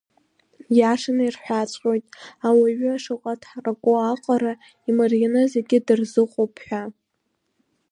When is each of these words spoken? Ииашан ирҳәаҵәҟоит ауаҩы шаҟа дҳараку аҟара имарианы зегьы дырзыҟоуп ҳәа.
Ииашан 0.73 1.17
ирҳәаҵәҟоит 1.25 2.05
ауаҩы 2.47 2.91
шаҟа 3.03 3.33
дҳараку 3.41 3.95
аҟара 3.97 4.53
имарианы 4.89 5.41
зегьы 5.53 5.77
дырзыҟоуп 5.85 6.53
ҳәа. 6.65 6.83